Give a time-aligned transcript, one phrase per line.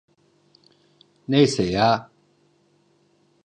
[1.27, 2.11] Neyse ya.